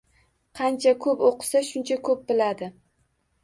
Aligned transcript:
Qancha 0.59 0.93
ko’p 1.03 1.21
o’qisa, 1.29 1.63
shuncha 1.69 2.01
ko’p 2.11 2.27
biladi. 2.33 2.75